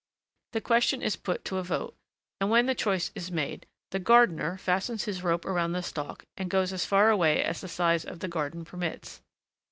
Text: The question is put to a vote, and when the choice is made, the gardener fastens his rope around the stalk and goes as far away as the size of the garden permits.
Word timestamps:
The 0.53 0.61
question 0.61 1.03
is 1.03 1.15
put 1.15 1.45
to 1.45 1.57
a 1.59 1.63
vote, 1.63 1.95
and 2.39 2.49
when 2.49 2.65
the 2.65 2.73
choice 2.73 3.11
is 3.13 3.29
made, 3.29 3.67
the 3.91 3.99
gardener 3.99 4.57
fastens 4.57 5.03
his 5.03 5.21
rope 5.21 5.45
around 5.45 5.73
the 5.73 5.83
stalk 5.83 6.25
and 6.35 6.49
goes 6.49 6.73
as 6.73 6.87
far 6.87 7.11
away 7.11 7.43
as 7.43 7.61
the 7.61 7.67
size 7.67 8.03
of 8.03 8.19
the 8.19 8.27
garden 8.27 8.65
permits. 8.65 9.21